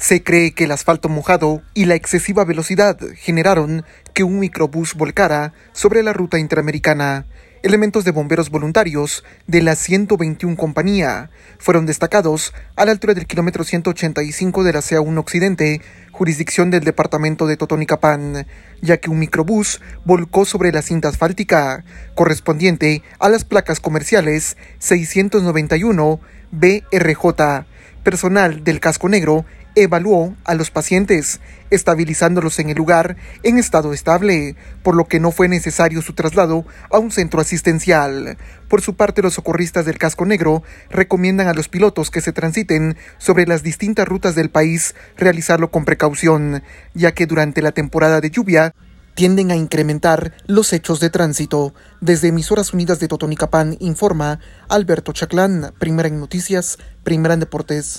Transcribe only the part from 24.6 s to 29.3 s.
691 BRJ. Personal del casco